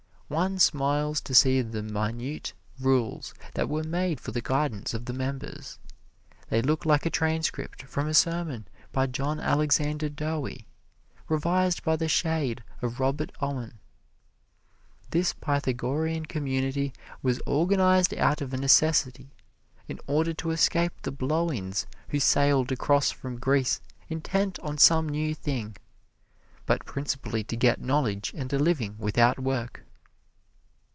One 0.33 0.59
smiles 0.59 1.19
to 1.27 1.35
see 1.35 1.61
the 1.61 1.83
minute 1.83 2.53
rules 2.79 3.33
that 3.55 3.67
were 3.67 3.83
made 3.83 4.21
for 4.21 4.31
the 4.31 4.39
guidance 4.39 4.93
of 4.93 5.03
the 5.03 5.11
members. 5.11 5.77
They 6.47 6.61
look 6.61 6.85
like 6.85 7.05
a 7.05 7.09
transcript 7.09 7.83
from 7.83 8.07
a 8.07 8.13
sermon 8.13 8.65
by 8.93 9.07
John 9.07 9.41
Alexander 9.41 10.07
Dowie, 10.07 10.69
revised 11.27 11.83
by 11.83 11.97
the 11.97 12.07
shade 12.07 12.63
of 12.81 13.01
Robert 13.01 13.33
Owen. 13.41 13.73
This 15.09 15.33
Pythagorean 15.33 16.25
Community 16.27 16.93
was 17.21 17.41
organized 17.45 18.13
out 18.13 18.39
of 18.39 18.53
a 18.53 18.57
necessity 18.57 19.33
in 19.89 19.99
order 20.07 20.33
to 20.35 20.51
escape 20.51 20.93
the 21.01 21.11
blow 21.11 21.51
ins 21.51 21.85
who 22.07 22.21
sailed 22.21 22.71
across 22.71 23.11
from 23.11 23.37
Greece 23.37 23.81
intent 24.07 24.59
on 24.59 24.77
some 24.77 25.09
new 25.09 25.35
thing, 25.35 25.75
but 26.65 26.85
principally 26.85 27.43
to 27.43 27.57
get 27.57 27.81
knowledge 27.81 28.31
and 28.33 28.53
a 28.53 28.59
living 28.59 28.95
without 28.97 29.37
work. 29.37 29.83